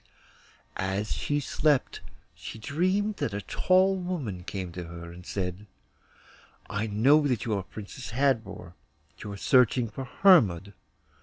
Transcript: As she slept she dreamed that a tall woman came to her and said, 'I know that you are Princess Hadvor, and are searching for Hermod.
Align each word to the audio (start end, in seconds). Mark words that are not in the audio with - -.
As 0.77 1.13
she 1.13 1.39
slept 1.39 2.01
she 2.33 2.57
dreamed 2.57 3.17
that 3.17 3.35
a 3.35 3.41
tall 3.41 3.95
woman 3.95 4.43
came 4.43 4.71
to 4.71 4.85
her 4.85 5.11
and 5.13 5.27
said, 5.27 5.67
'I 6.71 6.87
know 6.87 7.27
that 7.27 7.45
you 7.45 7.53
are 7.53 7.61
Princess 7.61 8.09
Hadvor, 8.09 8.73
and 9.23 9.31
are 9.31 9.37
searching 9.37 9.87
for 9.91 10.05
Hermod. 10.05 10.73